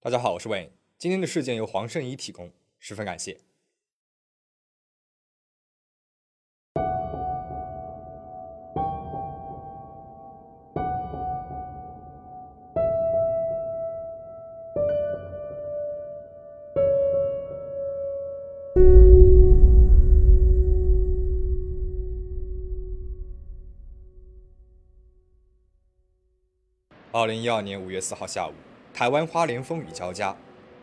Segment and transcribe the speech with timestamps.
[0.00, 0.70] 大家好，我是 Wayne。
[0.96, 3.38] 今天的事件由黄圣依提供，十分感谢。
[27.16, 28.52] 二零一二年五月四号下午。
[28.92, 30.36] 台湾花莲风雨交加，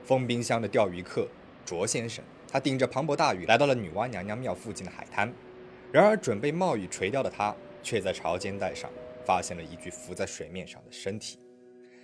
[0.04, 1.28] 封冰箱的钓鱼客
[1.64, 5.32] 卓先生，他顶着磅礴大雨来到了女娲娘娘庙附近的海滩。
[5.92, 8.90] 然而，准备冒雨垂钓的他，却在潮间带上
[9.24, 11.38] 发现了一具浮在水面上的身体。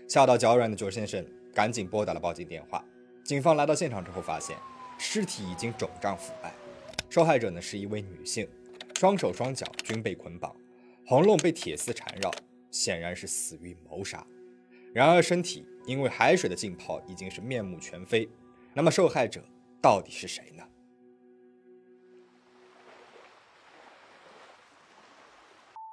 [0.07, 2.85] 吓到脚软的卓先生赶紧拨打了报警电话。
[3.25, 4.55] 警方来到现场之后，发现
[4.99, 6.53] 尸体已经肿胀腐败。
[7.09, 8.47] 受害者呢是一位女性，
[8.99, 10.55] 双手双脚均被捆绑，
[11.07, 12.31] 喉咙被铁丝缠绕，
[12.72, 14.25] 显然是死于谋杀。
[14.94, 18.28] 然而，身体因为海水的浸泡已经是面目全非。
[18.73, 19.44] 那么，受害者
[19.81, 20.64] 到底是谁呢？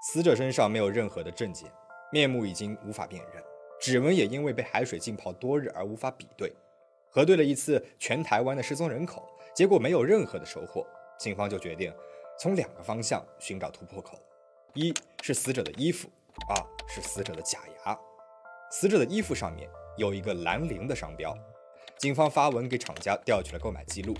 [0.03, 1.71] 死者身上没有任何的证件，
[2.13, 3.43] 面目已经无法辨认，
[3.81, 6.55] 指纹也因为被海水浸泡多日而无法比对。
[7.11, 10.87] 核对了一次全台湾的失踪人口，结果没有任何的收获。
[11.19, 11.93] 警方就决定
[12.39, 14.19] 从两个方向寻找突破口：
[14.75, 16.09] 一是死者的衣服，
[16.48, 16.56] 二
[16.87, 17.98] 是死者的假牙。
[18.70, 21.37] 死者的衣服上面有一个兰陵的商标，
[21.98, 24.15] 警方发文给厂家调取了购买记录，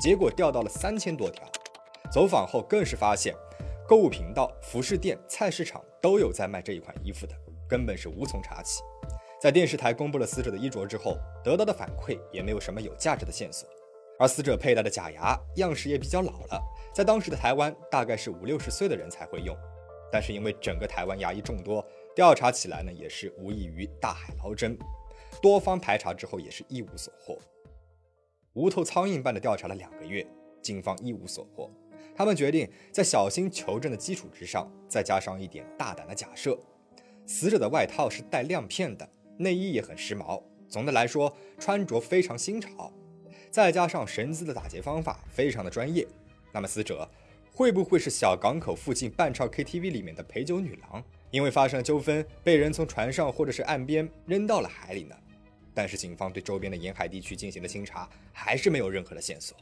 [0.00, 1.46] 结果调到了三千多条。
[2.10, 3.34] 走访后更是发现，
[3.86, 7.34] 购物频道、服饰店、菜市场都有在卖这一款衣服的，
[7.68, 8.82] 根本是无从查起。
[9.40, 13.68] 在电视台公布了死者的衣着之后，得到的反馈也没有什么有价值的线索。
[14.18, 16.60] 而死者佩戴的假牙样式也比较老了，
[16.92, 19.56] 在当时的台湾大概是五六十岁的人才会用，
[20.10, 21.84] 但是因为整个台湾牙医众多。
[22.14, 24.76] 调查起来呢，也是无异于大海捞针，
[25.40, 27.38] 多方排查之后也是一无所获，
[28.54, 30.26] 无头苍蝇般的调查了两个月，
[30.60, 31.70] 警方一无所获。
[32.16, 36.58] 他们决定在小心求证的基础之上，再加上一点大胆的假设。
[37.24, 42.92] 死者的外套是带亮片的，内衣也很时髦，总的来说穿着非常新潮，
[43.48, 46.04] 再加上绳子的打结方法非常的专业，
[46.52, 47.08] 那么死者
[47.58, 51.02] 会不会是小港口附近半唱 KTV 里面的陪酒女郎？
[51.32, 55.16] 因为发生了纠纷，被人从船上或者是岸边扔到了海里呢。
[55.74, 59.56] 但是警方对周边的沿海地区进行了清查，还是没有任何的线索。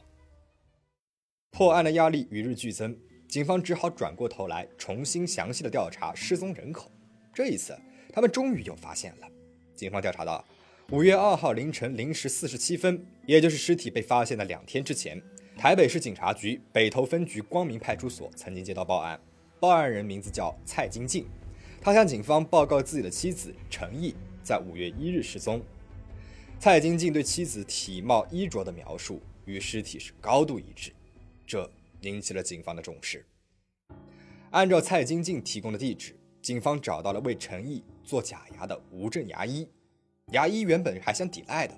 [1.49, 2.95] 破案的压力与日俱增，
[3.27, 6.91] 警方只好转过头来重新详细的调查失踪人口。
[7.33, 7.75] 这一次，
[8.13, 9.27] 他们终于有发现了。
[9.73, 10.45] 警方调查到，
[10.91, 15.19] 五月二号凌晨零时四十七分，也就是尸体被发现的两天之前，
[15.57, 19.19] 台北市警察局北投分局光明派出所曾经接到报案，
[19.59, 21.25] 报案人名字叫蔡金静。
[21.81, 25.59] 他向警方报告自己的妻子陈毅在五月一日失踪。
[26.59, 30.91] 蔡金静对妻子体貌衣着的描述与尸体是高度一致，
[31.47, 31.67] 这
[32.01, 33.25] 引起了警方的重视。
[34.51, 39.67] 按照蔡金静提供的地址，警方找到了为陈毅做假牙的吴镇牙医。
[40.33, 41.73] 牙医原本还想抵赖的，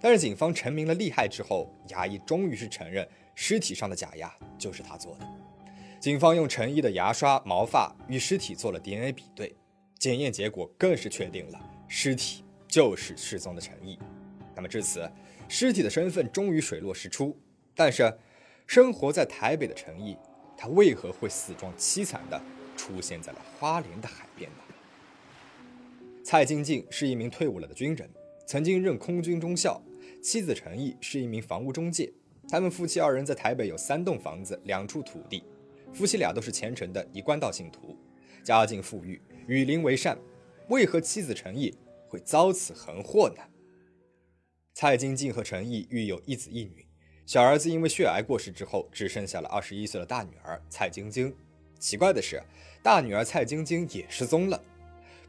[0.00, 5.28] 但是警方陈明了厉害之后，牙医终于是承认尸体上的假牙就是他做的。
[6.00, 9.54] 警方用陈毅的牙刷、毛发与尸体做了 DNA 比对，
[9.98, 13.98] 检验结果更是确定了尸体就是失踪的陈毅。
[14.54, 15.10] 那么至此，
[15.48, 17.36] 尸体的身份终于水落石出。
[17.74, 18.16] 但是，
[18.66, 20.16] 生活在台北的陈毅，
[20.56, 22.40] 他为何会死状凄惨的
[22.76, 24.56] 出现在了花莲的海边呢？
[26.22, 28.08] 蔡金静是一名退伍了的军人，
[28.46, 29.82] 曾经任空军中校。
[30.22, 32.12] 妻子陈毅是一名房屋中介，
[32.48, 35.44] 他们夫妻二人在台北有三栋房子、两处土地。
[35.92, 37.96] 夫妻俩都是虔诚的一贯道信徒，
[38.42, 40.18] 家境富裕，与邻为善。
[40.68, 41.74] 为何妻子陈毅
[42.08, 43.42] 会遭此横祸呢？
[44.74, 46.86] 蔡晶晶和陈毅育有一子一女，
[47.24, 51.34] 小儿子因为血癌过世之后，只剩下了二十一岁的大女儿蔡晶晶。
[51.78, 52.42] 奇怪的是，
[52.82, 54.62] 大女儿蔡晶晶也失踪了。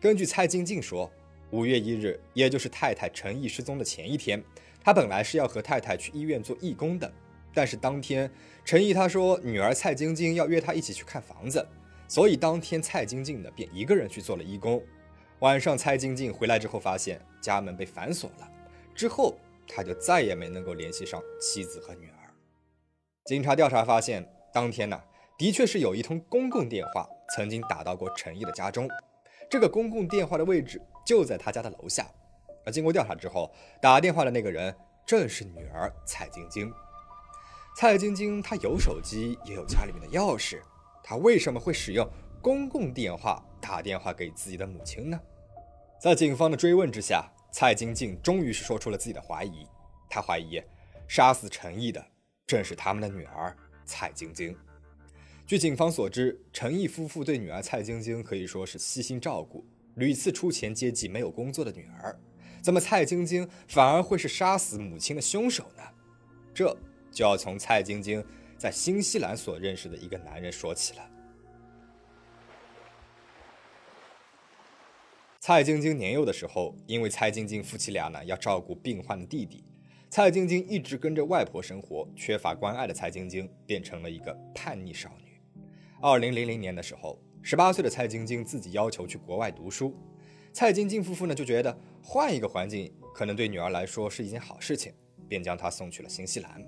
[0.02, 1.10] 根据蔡晶晶说，
[1.52, 4.44] 五月一日，也就是太太陈毅失踪的前一天，
[4.90, 7.14] 他本来是要和太太去医院做义工的。
[7.54, 8.28] 但是当天，
[8.66, 11.64] 陈毅他说女儿蔡晶晶要约他一起去看房子，
[12.08, 14.84] 所以当天蔡晶晶呢便一个人去做了义工。
[15.42, 18.52] 晚上蔡晶晶回来之后，发现家门被反锁了，
[18.96, 19.38] 之后
[19.68, 22.34] 他就再也没能够联系上妻子和女儿。
[23.26, 25.00] 警察调查发现，当天呢
[25.38, 28.90] 的确是有一通公共电话曾经打到过陈毅的家中，
[29.52, 32.08] 这个公共电话的位置就在他家的楼下。
[32.72, 33.52] 经过调查之后，
[33.82, 34.76] 打电话的那个人
[35.06, 36.72] 正是女儿蔡晶晶。
[37.76, 40.62] 蔡晶晶她有手机，也有家里面的钥匙，
[41.04, 42.08] 她为什么会使用
[42.42, 45.20] 公共电话打电话给自己的母亲呢？
[46.02, 49.66] 在警方的追问之下，蔡晶晶终于是说出了自己的怀疑。
[50.10, 50.62] 她怀疑
[51.08, 52.06] 杀死陈毅的
[52.48, 53.56] 正是他们的女儿
[53.86, 54.56] 蔡晶晶。
[55.46, 62.20] 据警方所知，陈毅夫妇对女儿蔡晶晶可以说是悉心照顾，屡次出钱接济没有工作的女儿。
[62.62, 65.84] 怎么蔡晶晶反而会是杀死母亲的凶手呢？
[66.54, 66.76] 这
[67.12, 68.24] 就要从蔡晶晶
[68.58, 71.10] 在新西兰所认识的一个男人说起了。
[75.40, 79.64] 蔡晶晶年幼的时候，因为蔡晶晶夫妻俩呢要照顾病患的弟弟，
[80.10, 85.40] 蔡晶晶一直跟着外婆生活，缺乏关爱的蔡晶晶变成了一个叛逆少女。
[86.02, 89.96] 二零零零年的时候，十八岁的蔡晶晶自己要求去国外读书，
[90.60, 91.74] 蔡晶晶夫妇呢就觉得
[92.04, 94.94] 换一个环境可能对女儿来说是一件好事情，
[95.26, 96.62] 便将她送去了新西兰。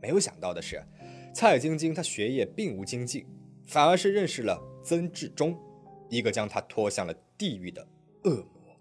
[0.00, 0.82] 没有想到的是，
[1.34, 3.26] 蔡晶晶她学业并无精进，
[3.66, 5.54] 反而是认识了曾志忠，
[6.08, 7.86] 一个将她拖向了地狱的。
[8.24, 8.80] 恶魔。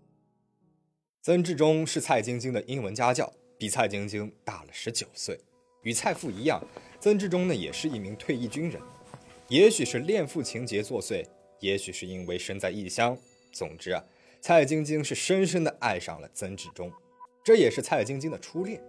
[1.22, 5.38] 曾志忠是蔡晶晶的英文家教，比蔡晶晶大了十九岁。
[5.84, 6.66] 与蔡父一样，
[7.02, 8.82] 曾志忠呢也是一名退役军人。
[9.50, 11.26] 也许是恋父情节作祟，
[11.60, 13.18] 也许是因为身在异乡。
[13.52, 14.02] 总之啊，
[14.40, 16.92] 蔡晶晶是深深的爱上了曾志忠，
[17.44, 18.82] 这也是蔡晶晶的初恋。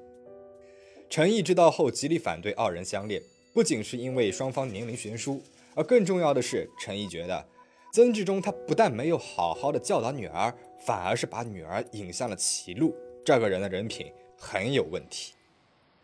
[1.11, 3.23] 陈毅知道后极力反对二人相恋，
[3.53, 5.43] 不仅是因为双方年龄悬殊，
[5.75, 7.47] 而更重要的是，陈毅觉得。
[7.91, 10.55] 曾志忠他不但没有好好的教导女儿，
[10.85, 12.95] 反而是把女儿引向了歧路。
[13.25, 15.33] 这个人的人品很有问题。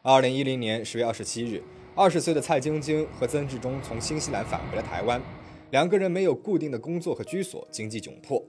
[0.01, 1.63] 二零一零年十月二十七日，
[1.95, 5.21] 二十岁的蔡晶晶和曾志忠从新西兰返回了台湾，
[5.71, 8.43] 两个人没有固定的工作和居所，经济窘迫。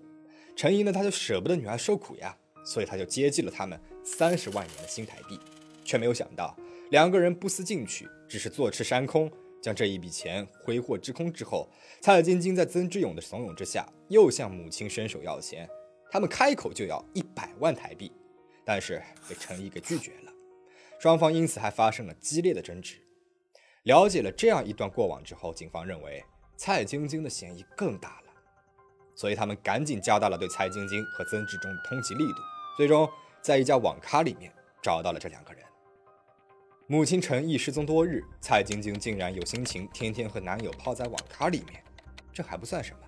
[0.56, 5.40] 陈怡呢，他就舍不得女儿受苦呀，所以他就接济了他们三十万元的新台币，
[5.84, 6.56] 却没有想到
[6.92, 9.32] 两个人不思进取，只是坐吃山空。
[9.62, 11.68] 将这一笔钱挥霍之空之后，
[12.00, 15.68] 蔡晶晶在曾志勇的怂恿之下，又向母亲伸手要钱。
[16.12, 18.12] 他们开口就要一百万台币，
[18.64, 20.32] 但是被陈毅给拒绝了。
[21.00, 22.98] 双方因此还发生了激烈的争执。
[23.84, 26.24] 了解了这样一段过往之后，警方认为
[26.56, 28.25] 蔡晶晶的嫌疑更大了，
[29.16, 32.40] 所以他们赶紧加大了对蔡晶晶和曾志忠的通缉力度。
[32.78, 33.10] 最终，
[33.42, 34.52] 在一家网咖里面
[34.82, 35.64] 找到了这两个人。
[36.88, 41.82] 母亲陈毅失踪多日，蔡晶晶竟然有心情天天和男友泡在网咖里面。
[42.32, 43.00] 这还不算什么，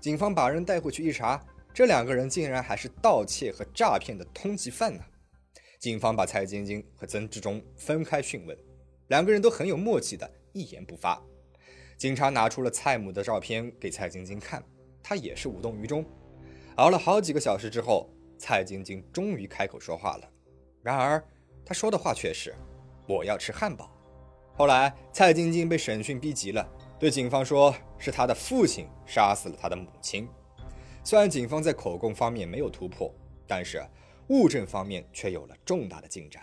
[0.00, 1.42] 警方把人带回去一查，
[1.72, 5.02] 这两个人竟然还是盗窃和诈骗的通缉犯呢。
[5.80, 8.56] 警方把蔡晶晶和曾志忠分开讯问，
[9.08, 11.20] 两个人都很有默契的一言不发。
[11.96, 14.62] 警察拿出了蔡母的照片给蔡晶晶看，
[15.08, 16.04] 他也是无动于衷。
[16.78, 20.28] 熬了好几个小时之后，蔡晶晶终于开口说话了。
[20.82, 21.24] 然而，
[21.64, 22.52] 她说的话却是。
[23.06, 23.88] 我要吃汉堡。
[24.56, 26.68] 后来，蔡晶晶被审讯逼急了，
[26.98, 30.28] 对警方说是他的父亲杀死了他的母亲。
[31.04, 33.14] 虽然警方在口供方面没有突破，
[33.46, 33.80] 但是
[34.30, 36.42] 物证方面却有了重大的进展。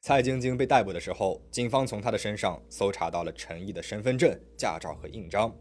[0.00, 5.54] 蔡晶晶被逮捕的时候，警方从她的身上搜查到了陈毅的身份证、驾照和印章。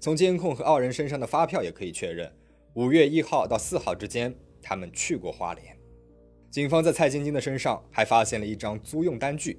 [0.00, 2.32] 从监控和二人身上的发票也可以确认，
[2.74, 5.76] 五月一号到四号之间，他们去过花莲。
[6.50, 9.58] 警方在蔡晶晶的身上还发现了一张租用单据，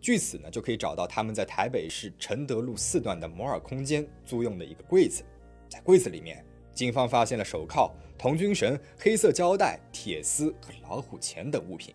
[0.00, 5.22] 据此呢就可以找到他们在台北市承德路四段的摩尔空间租用的一个柜子，
[5.68, 11.94] 在柜子里面，警方发现了手铐、童军绳、黑色胶带、铁丝和老虎钳等物品。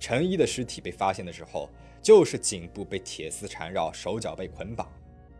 [0.00, 1.70] 陈一的尸体被发现的时候，
[2.02, 4.88] 就是颈部被铁丝缠绕，手脚被捆绑。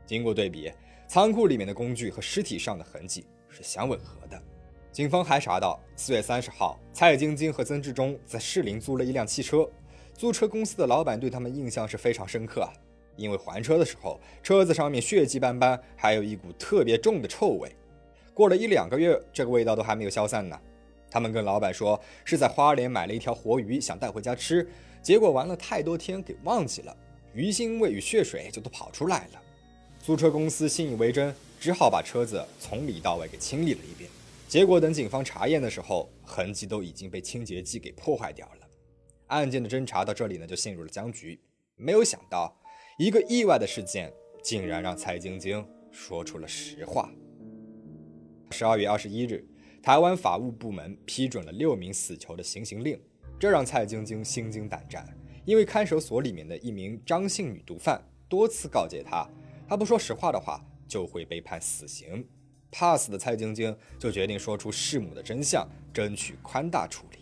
[0.07, 0.73] 经过对比，
[1.09, 4.39] 仓库里面的工具和尸体上的痕迹是相吻合的。
[4.93, 9.67] 警方还查到，四月三十号，蔡晶晶和曾志忠在士林租了一辆汽车。
[10.13, 12.71] 租车公司的老板对他们印象是非常深刻啊，
[13.17, 17.75] 因为还车的时候，车子上面血迹斑斑，还有一股特别重的臭味。
[18.35, 20.61] 过了一两个月，这个味道都还没有消散呢。
[21.11, 24.69] 他们跟老板说，是在花莲买了一条活鱼，想带回家吃，
[25.01, 26.95] 结果玩了太多天，给忘记了，
[27.33, 29.43] 鱼腥味与血水就都跑出来了。
[30.09, 34.09] 租车公司信以为真，只好把车子从里到外给清理了一遍。
[34.49, 38.67] 结果等警方查验的时候，痕迹都已经被清洁剂给破坏掉了。
[39.27, 41.39] 案件的侦查到这里呢，就陷入了僵局。
[41.77, 42.59] 没有想到，
[42.99, 44.11] 一个意外的事件
[44.43, 45.63] 竟然让蔡晶晶
[45.93, 47.13] 说出了实话。
[48.51, 49.47] 十二月二十一日，
[49.83, 52.99] 台湾法务部门批准了六名死囚的行刑令，
[53.39, 55.07] 这让蔡晶晶心惊胆战，
[55.45, 59.29] 因为看守所里面的一名张姓女毒贩多次告诫她，
[59.69, 62.27] 他不说实话的话就会被判死刑。
[62.71, 67.19] 怕死的蔡晶晶就决定说出弑母的真相，争取宽大处理。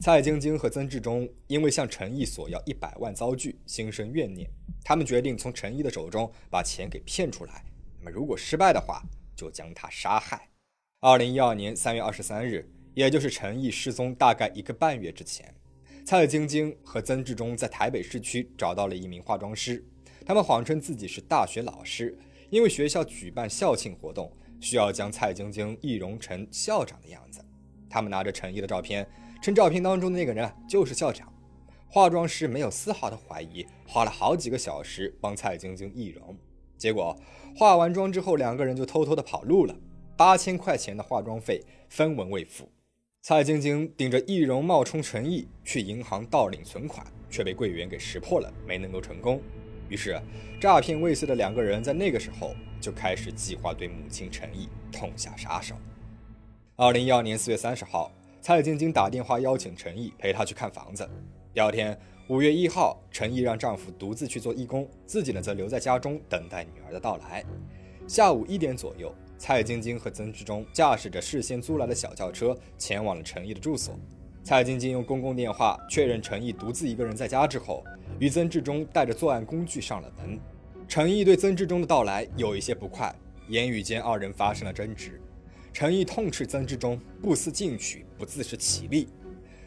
[0.00, 4.50] 蔡晶晶和曾志忠因为向陈毅索要一百万遭拒，心生怨念，
[4.82, 7.64] 他们决定从陈毅的手中把钱给骗出来。
[7.98, 9.02] 那么如果失败的话，
[9.36, 10.48] 就将他杀害。
[11.00, 15.54] 二零一二年三月二十三日，也就是陈毅失踪大概一个半月之前，
[16.10, 19.80] 蔡晶晶和曾志忠在台北市区找到了一名化妆师，
[20.26, 22.18] 他们谎称自己是大学老师，
[22.50, 24.28] 因为学校举办校庆活动，
[24.60, 27.40] 需要将蔡晶晶易容成校长的样子。
[27.88, 29.08] 他们拿着陈毅的照片。
[29.40, 31.32] 称照片当中的那个人就是校长，
[31.86, 36.36] 化妆师没有丝毫的怀疑，花了好几个小时帮蔡晶晶易容，
[36.76, 37.16] 结果
[37.54, 39.76] 化完妆之后，两个人就偷偷的跑路了，
[40.16, 42.68] 八千块钱的化妆费分文未付。
[43.22, 49.38] 蔡晶晶顶着易容冒充陈毅去银行盗领存款，却被柜员给识破了，没能够成功。
[49.90, 50.18] 于是
[50.58, 55.74] 诈骗未遂的两个人在那个时候就开始计划对母亲陈毅痛下杀手。
[56.76, 58.10] 二零一二年四月三十号。
[58.42, 61.06] 蔡晶晶打电话邀请陈毅陪她去看房子。
[61.52, 61.94] 第二天，
[62.28, 67.44] 五月一号，陈毅让丈夫独自去做义工，自己呢则留在家中等待女儿的到来。
[68.08, 73.98] 下午一点左右，蔡晶晶和曾志忠驾驶着事先租来的小轿车前往了陈毅的住所。
[74.44, 77.82] 蔡晶晶用公共电话确认陈毅独自一个人在家之后，
[78.18, 80.38] 与曾志忠带着作案工具上了门。
[80.86, 83.14] 陈毅对曾志忠的到来有一些不快，
[83.48, 85.18] 言语间二人发生了争执。
[85.72, 89.08] 陈毅痛斥曾志忠不思进取，不自食其力。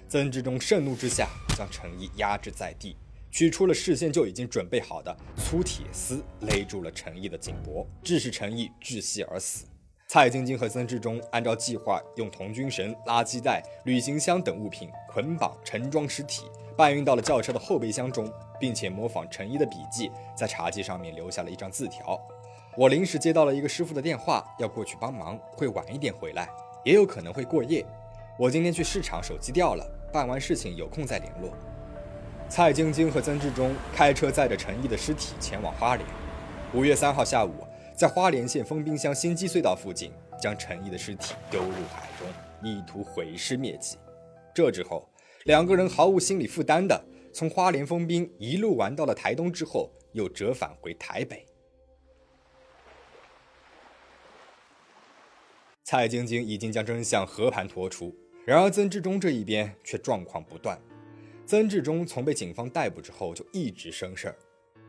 [0.08, 1.28] 曾志忠盛怒之下，
[1.58, 2.96] 将陈毅压制在地，
[3.34, 9.66] 取出了事先就已经准备好的粗铁丝，勒住了陈毅的颈脖，致使陈毅窒息而死。
[10.08, 16.44] 蔡晶晶和曾志忠按照计划，用童军绳、垃圾袋、旅行箱等物品捆绑盛装尸体，
[16.78, 22.22] 搬运到了轿车的后备箱中，并且模仿陈毅的笔记，在茶几上面留下了一张字条。
[22.78, 26.48] 我临时接到了一个师傅的电话，要过去帮忙，会晚一点回来，
[26.86, 27.84] 也有可能会过夜。
[28.38, 31.52] 我今天去市场，手机掉了，办完事情有空再联络。
[32.56, 36.08] 蔡晶晶和曾志忠开车载着陈毅的尸体前往花莲。
[36.72, 37.52] 五月三号下午，
[37.96, 42.28] 在花莲县丰滨乡新基隧道附近，将陈毅的尸体丢入海中，
[42.62, 43.98] 意图毁尸灭迹。
[44.54, 45.10] 这之后，
[45.46, 51.48] 两个人毫无心理负担的从花莲丰滨一路玩到了台东，之后又折返回台北。
[55.84, 60.80] 蔡晶晶已经将真相和盘托出，然而曾志忠这一边却状况不断。
[61.46, 64.36] 曾志忠从被警方逮捕之后就一直生事儿，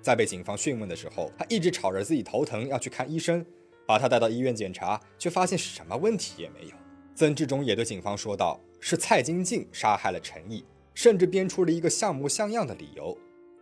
[0.01, 3.45] 在被警方讯问的时候，他一直吵着自己头疼要去看医生，
[3.87, 6.73] 把他带到医院检查，却发现什么问题也没有。
[7.15, 13.17] 曾志忠也对警方说道：“是蔡晶晶杀害了陈毅，甚至编出了一个像模像样的理由。”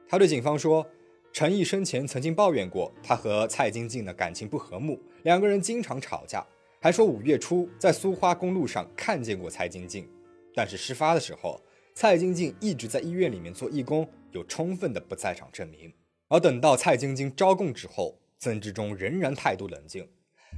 [0.08, 0.86] 他对警方说
[1.32, 6.46] ：“陈毅生前曾经抱怨过他和蔡晶晶的感情不和睦，两个人经常吵架。”
[6.80, 10.08] 还说五月初在苏花公路上看见过蔡晶晶，
[10.52, 11.60] 但是事发的时候，
[11.94, 15.92] 蔡晶晶一直在医院里面做义工，有充分的不在场证明。
[16.28, 20.08] 而等到蔡晶晶招供之后，曾志忠仍然态度冷静。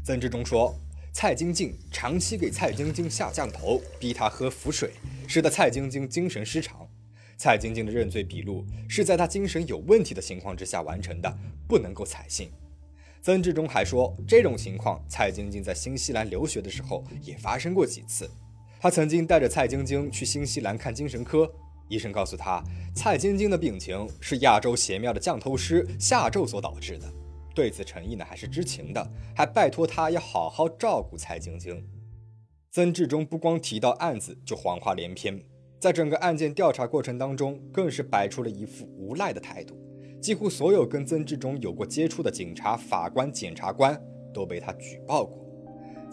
[0.05, 0.75] 曾志忠说，
[1.13, 4.93] 蔡晶晶长期给蔡晶晶下降头，逼她喝符水，
[5.27, 6.89] 使得蔡晶晶精神失常。
[7.37, 11.37] 蔡晶晶的认罪笔录是在她精神有问题的情况之下完成的，
[11.67, 12.51] 不能够采信。
[13.21, 18.31] 曾志忠还说，这种情况蔡晶晶在新西兰留学的时候也发生过几次。
[18.85, 21.51] 他曾经带着蔡晶晶去新西兰看精神科，
[21.89, 22.63] 医生告诉他，
[22.95, 27.11] 蔡晶晶的病情是亚洲邪庙的降头师下咒所导致的。
[27.55, 31.83] 对此，陈毅呢还是知情的，还拜托他要好好照顾蔡晶晶。
[32.73, 35.43] 曾志忠不光提到案子就谎话连篇，
[35.81, 39.75] 在整个案件调查过程当中，更是摆出了一副无赖的态度。
[40.21, 43.99] 几乎所有跟曾志忠有过接触的警察、法官、检察官
[44.35, 45.43] 都被他举报过。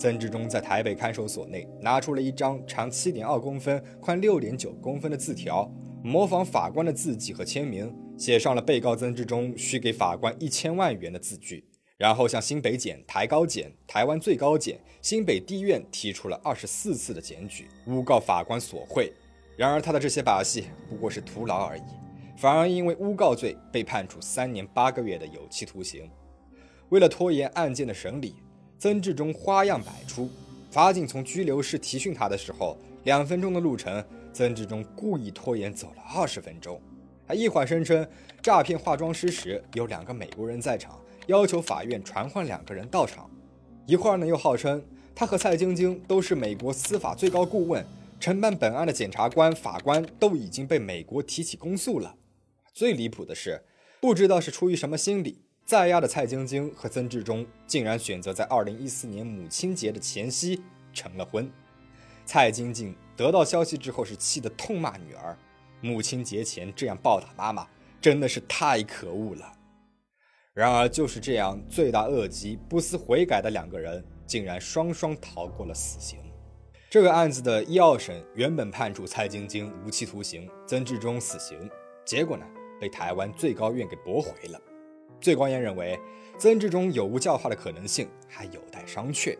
[0.01, 5.71] 曾志忠在台北看守所内拿出了一张长七点二公分、宽六点九公分的字条，
[6.03, 11.63] 模仿法官的字迹和签名，写上了被告曾志忠需给法官一千万元的字据，
[11.97, 19.13] 然后向新北检、台高检、台湾最高检、新北地院提出了二十四次的检举，诬告法官索贿。
[19.55, 21.83] 然而他的这些把戏不过是徒劳而已。
[22.35, 26.09] 反而因为诬告罪被判处三年八个月的有期徒刑。
[26.89, 28.33] 为了拖延案件的审理，
[28.81, 30.27] 曾志忠花样百出。
[30.71, 36.81] 法警从拘留室提讯他的时候，两分钟的路程，曾志忠故意拖延走了二十分钟。
[37.27, 38.03] 他一会儿声称
[38.41, 43.29] 诈骗化妆师时有两个美国人在场，要求法院传唤两个人到场；
[43.85, 44.83] 一会儿呢又号称
[45.13, 47.85] 他和蔡晶晶都是美国司法最高顾问，
[48.19, 52.15] 承办本案的检察官、法官都已经被美国提起公诉了。
[52.73, 53.61] 最离谱的是，
[53.99, 60.61] 不知道是出于什么心理，在押的蔡晶晶和曾志忠竟然选择在二零一四年母亲节的前夕
[60.91, 61.49] 成了婚。
[62.25, 65.37] 蔡晶晶得到消息之后是气得痛骂女儿
[65.79, 67.65] ：“母亲节前这样暴打妈妈，
[68.01, 69.53] 真的是太可恶了。”
[70.53, 76.19] 然而，就是这样罪大恶极、不思悔改的两个人，竟然双双逃过了死刑。
[76.89, 81.57] 这个案子的一二审原本判处蔡晶晶无期徒刑，曾志忠死刑，
[82.03, 82.45] 结果呢，
[82.77, 84.59] 被台湾最高院给驳回了。
[85.21, 85.97] 最高院认为，
[86.37, 89.37] 曾志忠有无教化的可能性还有待商榷。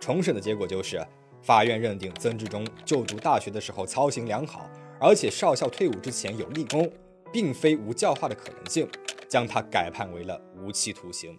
[0.00, 1.00] 重审的结果就是，
[1.42, 4.68] 法院认定曾志忠就读大学的时候操行良好，
[5.00, 6.92] 而且少校退伍之前有立功，
[7.32, 8.86] 并非无教化的可能性。
[9.28, 11.38] 将他改判为了无期徒刑。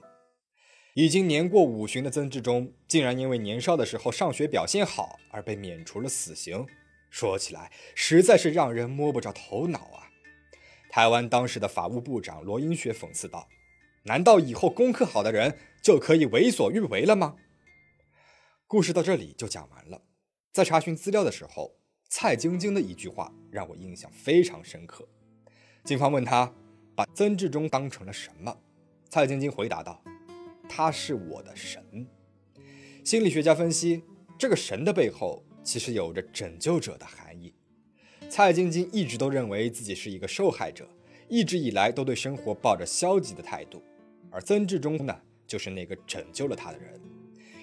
[0.96, 6.66] 已经年过五旬的曾志忠，竟然因为年少的时候上学表现好而被免除了死刑，
[7.12, 10.10] 说起来实在是让人摸不着头脑啊！
[10.90, 13.48] 台湾当时的法务部长罗英雪讽刺道
[14.04, 17.36] ：“难道以后功课好的人就可以为所欲为了吗？”
[18.68, 20.02] 故事到这里就讲完了。
[20.52, 21.76] 在查询资料的时候，
[22.10, 25.08] 蔡晶晶的一句话让我印象非常深刻。
[25.84, 26.54] 警方问他。
[26.96, 28.56] 把曾志忠当成了什么？
[29.10, 30.00] 蔡晶晶回答道
[30.70, 32.08] ：“他是我的神。”
[33.04, 34.04] 心理学家分析，
[34.38, 37.52] 这个神的背后其实有着拯救者的含义。
[38.30, 40.88] 蔡晶晶一直都认为自己是一个受害者，
[41.28, 43.82] 一直以来都对生活抱着消极的态度。
[44.34, 47.00] 而曾志忠呢，就是那个拯救了他的人。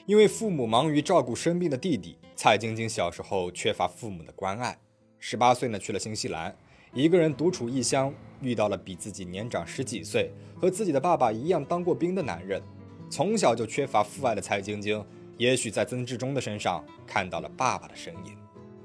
[0.06, 4.78] 因为父母忙于照顾生病的弟弟，蔡晶晶小时候缺乏父母的关爱。
[5.18, 6.56] 十八岁呢，去了新西兰。
[6.94, 12.62] 一个人独处异乡，遇到了比自己年长十几岁、和自己的爸爸一样当过兵的男人。
[13.10, 15.04] 从小就缺乏父爱的蔡晶晶，
[15.36, 18.36] 也许在曾志忠的身上看到了爸爸的身影。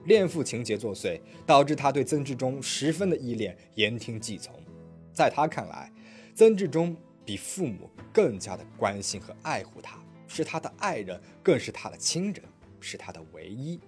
[0.06, 4.54] 恋父情节作祟，导致他对曾志忠十分的依恋，言听计从。
[5.14, 5.92] 在他看来，
[6.36, 12.44] 曾志忠比父母更加的关心和爱护他，是他的爱人，更是他的亲人，
[12.80, 13.80] 是他的唯一。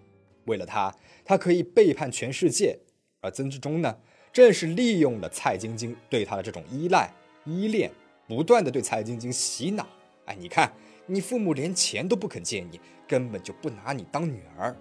[0.46, 2.80] 为了他，他可以背叛全世界。
[3.22, 3.98] 而曾志忠呢，
[4.32, 7.14] 正是利用了蔡晶晶对他的这种依赖、
[7.46, 7.92] 依恋，
[8.28, 9.88] 不断的对蔡晶晶洗脑。
[10.26, 10.72] 哎，你看，
[11.06, 14.76] 你父母连钱都不肯借你，根本就不拿你当女儿，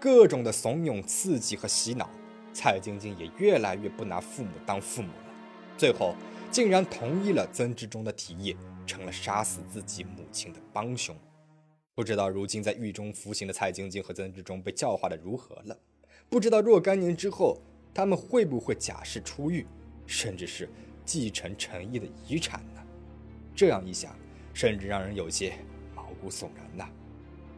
[0.00, 2.10] 各种的怂恿、刺激和洗脑，
[2.52, 5.32] 蔡晶晶也越来越不拿父母当父母了。
[5.76, 6.14] 最后，
[6.56, 11.14] 竟然同意了曾志忠的提议，成了杀死自己母亲的帮凶。
[11.94, 15.76] 不知道如今在狱中服刑的蔡晶晶和曾志忠被教化的如何了。
[16.30, 17.60] 不知道若干年之后，
[17.92, 19.66] 他们会不会假释出狱，
[20.06, 20.66] 甚至是
[21.04, 22.80] 继承陈毅的遗产呢？
[23.54, 24.16] 这样一想，
[24.54, 25.52] 甚至让人有些
[25.94, 26.88] 毛骨悚然呐。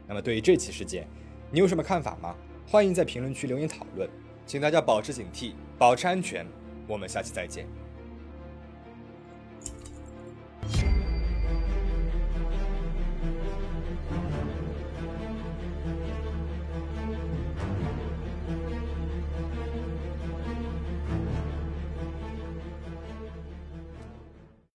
[0.08, 1.06] 那么，对于这起事件，
[1.52, 2.34] 你有什么看法吗？
[2.66, 4.10] 欢迎在评论区留言讨论。
[4.44, 6.44] 请大家保持警惕，保持安全。
[6.88, 7.64] 我们下期再见。